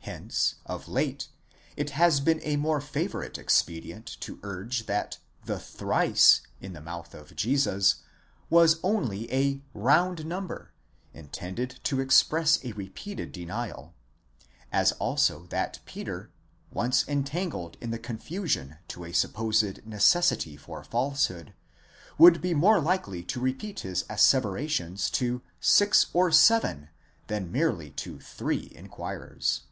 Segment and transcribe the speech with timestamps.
[0.00, 1.28] Hence of late
[1.76, 6.80] it has been a more favourite expedient to urge that the ¢Arice τρὶς in the
[6.80, 7.96] mouth of Jesus
[8.48, 10.72] was only a round number
[11.12, 13.92] intended to express a repeated denial,
[14.72, 16.30] as also that Peter,
[16.70, 21.52] once entangled in the confusion to a supposed necessity for falsehood,
[22.16, 26.88] would be more likely to repeat his asseverations to 6 or 7
[27.26, 29.64] than merely to three inquirers.